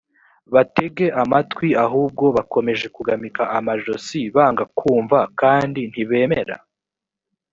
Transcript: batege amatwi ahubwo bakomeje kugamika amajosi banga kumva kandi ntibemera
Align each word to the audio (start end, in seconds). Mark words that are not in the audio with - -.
batege 0.53 1.05
amatwi 1.21 1.67
ahubwo 1.85 2.25
bakomeje 2.37 2.85
kugamika 2.95 3.41
amajosi 3.57 4.19
banga 4.35 4.63
kumva 4.77 5.19
kandi 5.41 5.81
ntibemera 5.91 6.55